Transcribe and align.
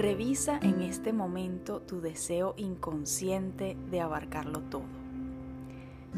Revisa 0.00 0.58
en 0.62 0.80
este 0.80 1.12
momento 1.12 1.82
tu 1.82 2.00
deseo 2.00 2.54
inconsciente 2.56 3.76
de 3.90 4.00
abarcarlo 4.00 4.62
todo. 4.62 4.86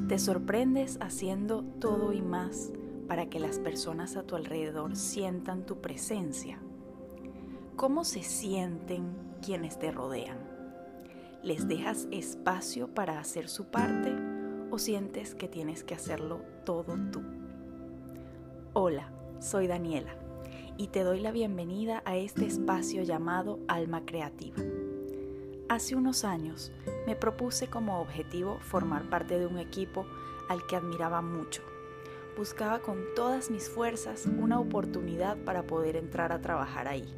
Te 0.07 0.21
sorprendes 0.21 0.99
haciendo 1.01 1.65
todo 1.81 2.13
y 2.13 2.23
más 2.23 2.71
para 3.09 3.27
que 3.29 3.41
las 3.41 3.59
personas 3.59 4.17
a 4.17 4.23
tu 4.23 4.37
alrededor 4.37 4.95
sientan 4.95 5.67
tu 5.67 5.81
presencia. 5.81 6.61
¿Cómo 7.75 8.05
se 8.05 8.23
sienten 8.23 9.17
quienes 9.45 9.81
te 9.81 9.91
rodean? 9.91 10.39
¿Les 11.43 11.67
dejas 11.67 12.07
espacio 12.13 12.87
para 12.87 13.19
hacer 13.19 13.49
su 13.49 13.65
parte 13.65 14.15
o 14.71 14.79
sientes 14.79 15.35
que 15.35 15.49
tienes 15.49 15.83
que 15.83 15.97
hacerlo 15.97 16.43
todo 16.65 16.97
tú? 17.11 17.21
Hola, 18.75 19.11
soy 19.41 19.67
Daniela 19.67 20.22
y 20.79 20.89
te 20.89 21.03
doy 21.03 21.21
la 21.21 21.33
bienvenida 21.33 22.03
a 22.05 22.17
este 22.17 22.47
espacio 22.47 23.03
llamado 23.03 23.59
Alma 23.69 24.05
Creativa. 24.05 24.57
Hace 25.69 25.97
unos 25.97 26.25
años 26.25 26.73
me 27.07 27.17
propuse 27.17 27.69
como 27.69 28.01
objetivo 28.01 28.59
formar 28.61 29.09
parte 29.09 29.39
de 29.39 29.47
un 29.47 29.59
equipo 29.59 30.07
al 30.49 30.67
que 30.67 30.77
admiraba 30.77 31.23
mucho. 31.23 31.63
Buscaba 32.37 32.81
con 32.81 32.99
todas 33.15 33.51
mis 33.51 33.69
fuerzas 33.69 34.27
una 34.27 34.59
oportunidad 34.59 35.37
para 35.45 35.67
poder 35.67 35.97
entrar 35.97 36.33
a 36.33 36.41
trabajar 36.41 36.89
ahí. 36.89 37.15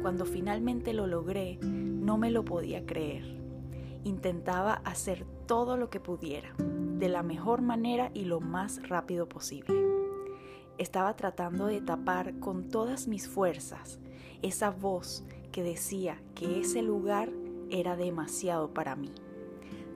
Cuando 0.00 0.24
finalmente 0.24 0.92
lo 0.92 1.06
logré, 1.06 1.58
no 1.62 2.18
me 2.18 2.30
lo 2.30 2.44
podía 2.44 2.84
creer. 2.86 3.24
Intentaba 4.04 4.74
hacer 4.84 5.24
todo 5.46 5.76
lo 5.76 5.90
que 5.90 6.00
pudiera, 6.00 6.54
de 6.58 7.08
la 7.08 7.22
mejor 7.22 7.62
manera 7.62 8.10
y 8.14 8.24
lo 8.24 8.40
más 8.40 8.88
rápido 8.88 9.28
posible. 9.28 9.91
Estaba 10.78 11.14
tratando 11.16 11.66
de 11.66 11.80
tapar 11.80 12.38
con 12.38 12.68
todas 12.68 13.06
mis 13.06 13.28
fuerzas 13.28 13.98
esa 14.40 14.70
voz 14.70 15.24
que 15.52 15.62
decía 15.62 16.20
que 16.34 16.60
ese 16.60 16.82
lugar 16.82 17.30
era 17.70 17.94
demasiado 17.96 18.72
para 18.72 18.96
mí, 18.96 19.12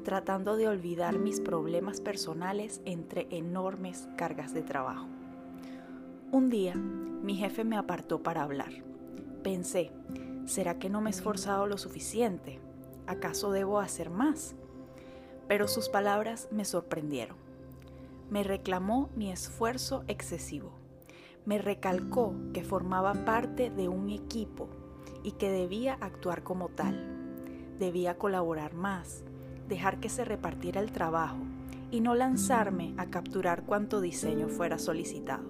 tratando 0.05 0.57
de 0.57 0.69
olvidar 0.69 1.19
mis 1.19 1.41
problemas 1.41 2.01
personales 2.01 2.83
entre 2.85 3.27
enormes 3.31 4.07
cargas 4.17 4.53
de 4.53 4.63
trabajo. 4.63 5.09
Un 6.31 6.51
día, 6.51 6.75
mi 6.75 7.37
jefe 7.37 7.65
me 7.65 7.77
apartó 7.77 8.23
para 8.23 8.43
hablar. 8.43 8.73
Pensé, 9.43 9.91
¿será 10.45 10.79
que 10.79 10.91
no 10.91 11.01
me 11.01 11.11
he 11.11 11.13
esforzado 11.13 11.67
lo 11.67 11.79
suficiente? 11.79 12.61
¿Acaso 13.07 13.51
debo 13.51 13.81
hacer 13.81 14.11
más? 14.11 14.55
Pero 15.49 15.69
sus 15.69 15.89
palabras 15.89 16.49
me 16.51 16.65
sorprendieron 16.65 17.46
me 18.31 18.43
reclamó 18.43 19.11
mi 19.15 19.31
esfuerzo 19.31 20.05
excesivo. 20.09 20.73
Me 21.45 21.59
recalcó 21.59 22.35
que 22.53 22.65
formaba 22.65 23.15
parte 23.25 23.71
de 23.71 23.89
un 23.89 24.11
equipo 24.11 24.69
y 25.23 25.33
que 25.33 25.51
debía 25.51 25.95
actuar 26.01 26.43
como 26.43 26.69
tal. 26.69 26.97
Debía 27.79 28.19
colaborar 28.19 28.75
más, 28.75 29.23
dejar 29.69 30.01
que 30.01 30.09
se 30.09 30.25
repartiera 30.25 30.81
el 30.81 30.91
trabajo 30.91 31.39
y 31.91 32.01
no 32.01 32.15
lanzarme 32.15 32.95
a 32.97 33.07
capturar 33.07 33.65
cuanto 33.65 34.01
diseño 34.01 34.49
fuera 34.49 34.79
solicitado. 34.79 35.45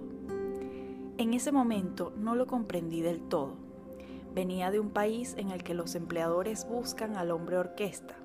En 1.17 1.33
ese 1.33 1.51
momento 1.51 2.13
no 2.15 2.35
lo 2.35 2.45
comprendí 2.45 3.01
del 3.01 3.21
todo. 3.21 3.55
Venía 4.35 4.69
de 4.69 4.79
un 4.79 4.91
país 4.91 5.33
en 5.39 5.49
el 5.49 5.63
que 5.63 5.73
los 5.73 5.95
empleadores 5.95 6.67
buscan 6.67 7.15
al 7.15 7.31
hombre 7.31 7.57
orquesta, 7.57 8.15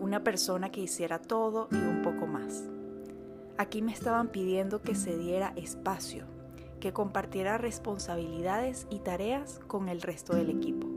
una 0.00 0.24
persona 0.24 0.70
que 0.70 0.80
hiciera 0.80 1.18
todo 1.18 1.68
y 1.70 1.76
un 1.76 2.00
poco 2.00 2.26
más. 2.26 2.64
Aquí 3.56 3.82
me 3.82 3.92
estaban 3.92 4.28
pidiendo 4.28 4.82
que 4.82 4.96
se 4.96 5.16
diera 5.16 5.52
espacio, 5.54 6.24
que 6.80 6.92
compartiera 6.92 7.56
responsabilidades 7.56 8.88
y 8.90 8.98
tareas 8.98 9.60
con 9.68 9.88
el 9.88 10.02
resto 10.02 10.34
del 10.34 10.50
equipo. 10.50 10.88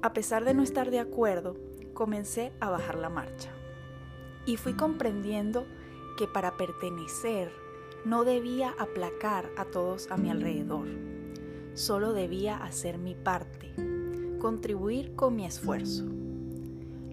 A 0.00 0.12
pesar 0.12 0.44
de 0.44 0.54
no 0.54 0.62
estar 0.62 0.90
de 0.90 1.00
acuerdo, 1.00 1.56
comencé 1.92 2.52
a 2.60 2.70
bajar 2.70 2.96
la 2.96 3.08
marcha. 3.08 3.50
Y 4.46 4.56
fui 4.56 4.74
comprendiendo 4.74 5.66
que 6.16 6.28
para 6.28 6.56
pertenecer 6.56 7.50
no 8.04 8.24
debía 8.24 8.74
aplacar 8.78 9.50
a 9.56 9.64
todos 9.64 10.10
a 10.10 10.16
mi 10.16 10.30
alrededor. 10.30 10.86
Solo 11.74 12.12
debía 12.12 12.62
hacer 12.62 12.96
mi 12.96 13.14
parte, 13.14 13.74
contribuir 14.38 15.16
con 15.16 15.34
mi 15.34 15.46
esfuerzo. 15.46 16.04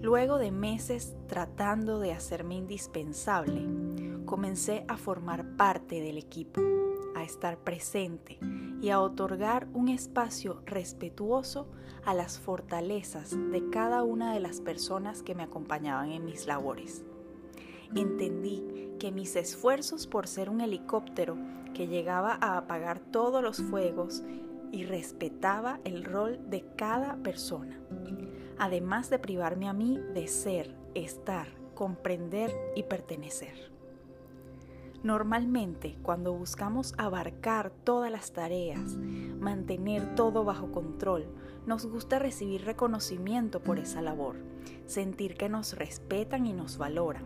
Luego 0.01 0.37
de 0.37 0.51
meses 0.51 1.15
tratando 1.27 1.99
de 1.99 2.13
hacerme 2.13 2.55
indispensable, 2.55 3.65
comencé 4.27 4.85
a 4.87 4.97
formar 4.97 5.55
parte 5.55 6.01
del 6.01 6.19
equipo, 6.19 6.61
a 7.15 7.23
estar 7.23 7.57
presente 7.57 8.37
y 8.79 8.89
a 8.89 8.99
otorgar 8.99 9.67
un 9.73 9.87
espacio 9.89 10.61
respetuoso 10.67 11.67
a 12.05 12.13
las 12.13 12.37
fortalezas 12.39 13.35
de 13.51 13.69
cada 13.71 14.03
una 14.03 14.33
de 14.33 14.39
las 14.39 14.61
personas 14.61 15.23
que 15.23 15.33
me 15.33 15.41
acompañaban 15.41 16.11
en 16.11 16.25
mis 16.25 16.45
labores. 16.45 17.03
Entendí 17.95 18.63
que 18.99 19.11
mis 19.11 19.35
esfuerzos 19.35 20.05
por 20.05 20.27
ser 20.27 20.49
un 20.49 20.61
helicóptero 20.61 21.37
que 21.73 21.87
llegaba 21.87 22.37
a 22.39 22.57
apagar 22.57 22.99
todos 22.99 23.41
los 23.41 23.57
fuegos 23.57 24.23
y 24.71 24.83
respetaba 24.83 25.79
el 25.85 26.03
rol 26.03 26.39
de 26.49 26.65
cada 26.75 27.15
persona, 27.17 27.79
además 28.59 29.09
de 29.09 29.19
privarme 29.19 29.69
a 29.69 29.73
mí 29.73 29.97
de 30.13 30.27
ser, 30.27 30.75
estar, 30.95 31.47
comprender 31.73 32.51
y 32.75 32.83
pertenecer. 32.83 33.76
Normalmente, 35.07 35.95
cuando 36.03 36.33
buscamos 36.33 36.93
abarcar 36.97 37.71
todas 37.85 38.11
las 38.11 38.33
tareas, 38.33 38.97
mantener 39.39 40.15
todo 40.15 40.43
bajo 40.43 40.73
control, 40.73 41.27
nos 41.65 41.85
gusta 41.85 42.19
recibir 42.19 42.65
reconocimiento 42.65 43.61
por 43.61 43.79
esa 43.79 44.01
labor, 44.01 44.35
sentir 44.85 45.35
que 45.35 45.47
nos 45.47 45.77
respetan 45.77 46.45
y 46.45 46.51
nos 46.51 46.77
valoran. 46.77 47.23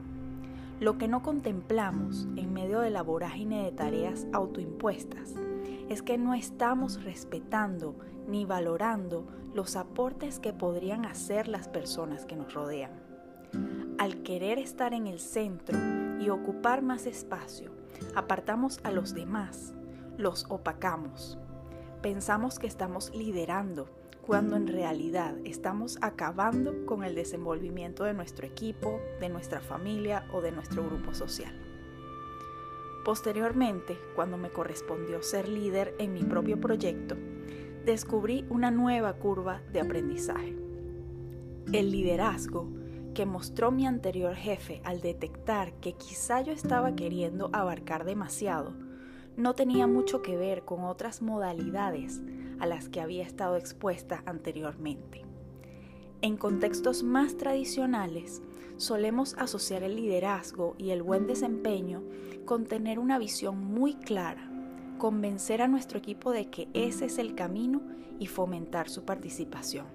Lo 0.79 0.99
que 0.99 1.07
no 1.07 1.23
contemplamos 1.23 2.27
en 2.35 2.53
medio 2.53 2.81
de 2.81 2.91
la 2.91 3.01
vorágine 3.01 3.63
de 3.63 3.71
tareas 3.71 4.27
autoimpuestas 4.31 5.33
es 5.89 6.03
que 6.03 6.19
no 6.19 6.35
estamos 6.35 7.03
respetando 7.03 7.95
ni 8.27 8.45
valorando 8.45 9.25
los 9.55 9.75
aportes 9.75 10.37
que 10.37 10.53
podrían 10.53 11.03
hacer 11.05 11.47
las 11.47 11.67
personas 11.67 12.27
que 12.27 12.35
nos 12.35 12.53
rodean. 12.53 12.91
Al 13.97 14.21
querer 14.21 14.59
estar 14.59 14.93
en 14.93 15.07
el 15.07 15.19
centro, 15.19 15.79
y 16.21 16.29
ocupar 16.29 16.83
más 16.83 17.07
espacio, 17.07 17.71
apartamos 18.15 18.79
a 18.83 18.91
los 18.91 19.13
demás, 19.13 19.73
los 20.17 20.45
opacamos. 20.49 21.39
Pensamos 22.01 22.59
que 22.59 22.67
estamos 22.67 23.13
liderando, 23.15 23.89
cuando 24.21 24.55
en 24.55 24.67
realidad 24.67 25.35
estamos 25.45 25.97
acabando 26.01 26.85
con 26.85 27.03
el 27.03 27.15
desenvolvimiento 27.15 28.03
de 28.03 28.13
nuestro 28.13 28.45
equipo, 28.45 28.99
de 29.19 29.29
nuestra 29.29 29.61
familia 29.61 30.27
o 30.31 30.41
de 30.41 30.51
nuestro 30.51 30.85
grupo 30.85 31.15
social. 31.15 31.53
Posteriormente, 33.03 33.97
cuando 34.15 34.37
me 34.37 34.51
correspondió 34.51 35.23
ser 35.23 35.49
líder 35.49 35.95
en 35.97 36.13
mi 36.13 36.23
propio 36.23 36.61
proyecto, 36.61 37.15
descubrí 37.83 38.45
una 38.49 38.69
nueva 38.69 39.13
curva 39.13 39.61
de 39.73 39.81
aprendizaje. 39.81 40.55
El 41.73 41.89
liderazgo 41.91 42.67
que 43.13 43.25
mostró 43.25 43.71
mi 43.71 43.85
anterior 43.85 44.35
jefe 44.35 44.81
al 44.83 45.01
detectar 45.01 45.73
que 45.73 45.93
quizá 45.93 46.41
yo 46.41 46.53
estaba 46.53 46.95
queriendo 46.95 47.49
abarcar 47.53 48.05
demasiado, 48.05 48.73
no 49.37 49.53
tenía 49.53 49.87
mucho 49.87 50.21
que 50.21 50.37
ver 50.37 50.63
con 50.63 50.83
otras 50.83 51.21
modalidades 51.21 52.21
a 52.59 52.65
las 52.65 52.89
que 52.89 53.01
había 53.01 53.23
estado 53.23 53.55
expuesta 53.55 54.23
anteriormente. 54.25 55.25
En 56.21 56.37
contextos 56.37 57.01
más 57.01 57.37
tradicionales, 57.37 58.41
solemos 58.77 59.35
asociar 59.37 59.83
el 59.83 59.95
liderazgo 59.95 60.75
y 60.77 60.91
el 60.91 61.01
buen 61.01 61.25
desempeño 61.25 62.03
con 62.45 62.65
tener 62.65 62.99
una 62.99 63.17
visión 63.17 63.57
muy 63.57 63.95
clara, 63.95 64.49
convencer 64.97 65.61
a 65.61 65.67
nuestro 65.67 65.97
equipo 65.97 66.31
de 66.31 66.49
que 66.49 66.67
ese 66.73 67.05
es 67.05 67.17
el 67.17 67.33
camino 67.33 67.81
y 68.19 68.27
fomentar 68.27 68.89
su 68.89 69.03
participación. 69.03 69.87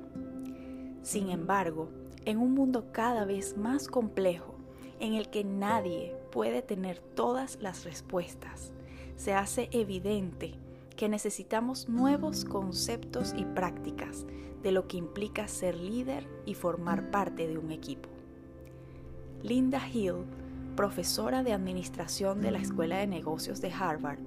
Sin 1.02 1.30
embargo, 1.30 1.88
en 2.26 2.38
un 2.38 2.52
mundo 2.52 2.88
cada 2.92 3.24
vez 3.24 3.56
más 3.56 3.86
complejo, 3.88 4.56
en 4.98 5.14
el 5.14 5.30
que 5.30 5.44
nadie 5.44 6.14
puede 6.32 6.60
tener 6.60 6.98
todas 6.98 7.58
las 7.62 7.84
respuestas, 7.84 8.72
se 9.16 9.32
hace 9.32 9.68
evidente 9.72 10.54
que 10.96 11.08
necesitamos 11.08 11.88
nuevos 11.88 12.44
conceptos 12.44 13.32
y 13.36 13.44
prácticas 13.44 14.26
de 14.62 14.72
lo 14.72 14.88
que 14.88 14.96
implica 14.96 15.46
ser 15.46 15.76
líder 15.76 16.26
y 16.44 16.54
formar 16.54 17.10
parte 17.10 17.46
de 17.46 17.58
un 17.58 17.70
equipo. 17.70 18.08
Linda 19.42 19.80
Hill, 19.88 20.24
profesora 20.74 21.44
de 21.44 21.52
Administración 21.52 22.40
de 22.40 22.50
la 22.50 22.58
Escuela 22.58 22.98
de 22.98 23.06
Negocios 23.06 23.60
de 23.60 23.70
Harvard, 23.72 24.18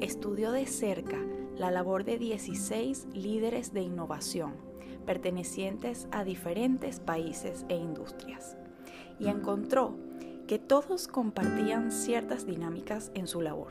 estudió 0.00 0.52
de 0.52 0.66
cerca 0.66 1.18
la 1.56 1.70
labor 1.70 2.04
de 2.04 2.18
16 2.18 3.08
líderes 3.14 3.72
de 3.72 3.82
innovación 3.82 4.67
pertenecientes 5.08 6.06
a 6.10 6.22
diferentes 6.22 7.00
países 7.00 7.64
e 7.70 7.76
industrias, 7.76 8.58
y 9.18 9.28
encontró 9.28 9.96
que 10.46 10.58
todos 10.58 11.08
compartían 11.08 11.92
ciertas 11.92 12.44
dinámicas 12.44 13.10
en 13.14 13.26
su 13.26 13.40
labor. 13.40 13.68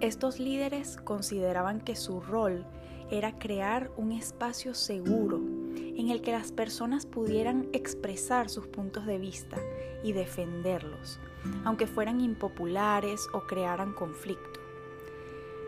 Estos 0.00 0.38
líderes 0.38 0.98
consideraban 0.98 1.80
que 1.80 1.96
su 1.96 2.20
rol 2.20 2.66
era 3.10 3.38
crear 3.38 3.90
un 3.96 4.12
espacio 4.12 4.74
seguro 4.74 5.38
en 5.38 6.10
el 6.10 6.20
que 6.20 6.32
las 6.32 6.52
personas 6.52 7.06
pudieran 7.06 7.70
expresar 7.72 8.50
sus 8.50 8.66
puntos 8.66 9.06
de 9.06 9.16
vista 9.16 9.56
y 10.04 10.12
defenderlos, 10.12 11.20
aunque 11.64 11.86
fueran 11.86 12.20
impopulares 12.20 13.28
o 13.32 13.46
crearan 13.46 13.94
conflicto. 13.94 14.60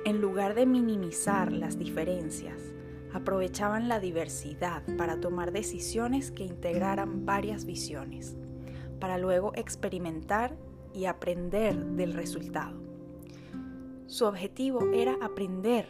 En 0.05 0.21
lugar 0.21 0.55
de 0.55 0.67
minimizar 0.67 1.51
las 1.51 1.79
diferencias, 1.79 2.75
aprovechaban 3.15 3.89
la 3.89 4.01
diversidad 4.01 4.83
para 4.99 5.21
tomar 5.21 5.53
decisiones 5.53 6.33
que 6.33 6.43
integraran 6.43 7.25
varias 7.25 7.65
visiones, 7.65 8.37
para 8.99 9.19
luego 9.19 9.53
experimentar 9.55 10.57
y 10.93 11.05
aprender 11.05 11.77
del 11.77 12.13
resultado. 12.13 12.77
Su 14.07 14.27
objetivo 14.27 14.93
era 14.93 15.17
aprender 15.23 15.87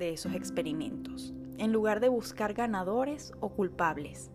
de 0.00 0.12
esos 0.12 0.34
experimentos, 0.34 1.32
en 1.58 1.72
lugar 1.72 2.00
de 2.00 2.08
buscar 2.08 2.54
ganadores 2.54 3.32
o 3.38 3.50
culpables. 3.50 4.32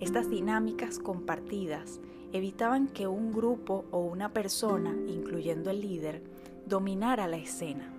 Estas 0.00 0.28
dinámicas 0.28 0.98
compartidas 0.98 1.98
evitaban 2.34 2.88
que 2.88 3.06
un 3.06 3.32
grupo 3.32 3.86
o 3.90 4.00
una 4.00 4.34
persona, 4.34 4.94
incluyendo 5.06 5.70
el 5.70 5.80
líder, 5.80 6.22
dominara 6.66 7.26
la 7.26 7.38
escena. 7.38 7.90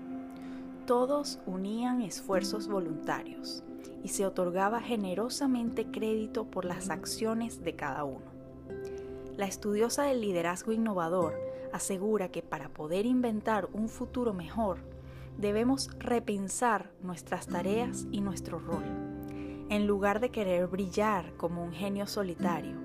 Todos 0.86 1.40
unían 1.48 2.02
esfuerzos 2.02 2.68
voluntarios 2.68 3.64
y 4.04 4.10
se 4.10 4.24
otorgaba 4.24 4.82
generosamente 4.82 5.90
crédito 5.90 6.46
por 6.46 6.64
las 6.64 6.92
acciones 6.92 7.64
de 7.64 7.76
cada 7.76 8.04
uno. 8.04 8.28
La 9.36 9.48
estudiosa 9.48 10.04
del 10.04 10.22
liderazgo 10.22 10.74
innovador 10.74 11.34
asegura 11.74 12.30
que 12.30 12.44
para 12.44 12.70
poder 12.70 13.08
inventar 13.08 13.68
un 13.74 13.90
futuro 13.90 14.32
mejor, 14.32 14.78
debemos 15.40 15.90
repensar 15.98 16.92
nuestras 17.02 17.48
tareas 17.48 18.06
y 18.12 18.22
nuestro 18.22 18.60
rol. 18.60 18.84
En 19.70 19.88
lugar 19.88 20.20
de 20.20 20.30
querer 20.30 20.68
brillar 20.68 21.34
como 21.36 21.64
un 21.64 21.74
genio 21.74 22.06
solitario, 22.06 22.76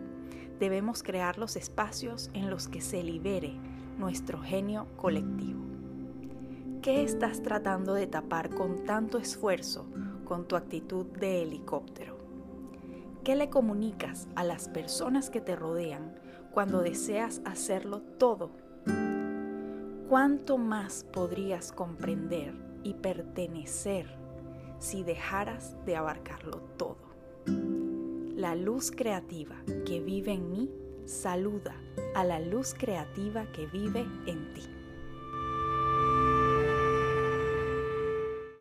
debemos 0.58 1.03
crear 1.03 1.37
los 1.37 1.55
espacios 1.56 2.31
en 2.32 2.49
los 2.49 2.67
que 2.67 2.81
se 2.81 3.03
libere 3.03 3.53
nuestro 3.99 4.41
genio 4.41 4.87
colectivo. 4.96 5.69
¿Qué 6.82 7.03
estás 7.03 7.43
tratando 7.43 7.94
de 7.94 8.06
tapar 8.06 8.50
con 8.50 8.85
tanto 8.85 9.19
esfuerzo 9.19 9.87
con 10.25 10.49
tu 10.49 10.56
actitud 10.56 11.06
de 11.06 11.43
helicóptero? 11.43 12.17
¿Qué 13.23 13.37
le 13.37 13.50
comunicas 13.50 14.29
a 14.35 14.44
las 14.44 14.69
personas 14.69 15.29
que 15.29 15.41
te 15.41 15.56
rodean 15.56 16.15
cuando 16.53 16.81
deseas 16.81 17.43
hacerlo 17.44 18.00
todo 18.19 18.50
¿Cuánto 20.11 20.59
más 20.59 21.06
podrías 21.12 21.71
comprender 21.71 22.53
y 22.82 22.94
pertenecer 22.94 24.06
si 24.81 25.05
dejaras 25.05 25.77
de 25.87 25.94
abarcarlo 25.94 26.62
todo? 26.77 26.99
La 28.35 28.56
luz 28.56 28.91
creativa 28.91 29.55
que 29.87 30.00
vive 30.00 30.32
en 30.32 30.50
mí 30.50 30.69
saluda 31.05 31.77
a 32.17 32.25
la 32.25 32.41
luz 32.41 32.75
creativa 32.75 33.44
que 33.53 33.67
vive 33.67 34.00
en 34.27 34.53
ti. 34.53 34.80